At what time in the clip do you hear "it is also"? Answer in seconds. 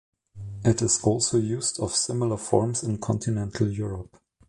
0.65-1.37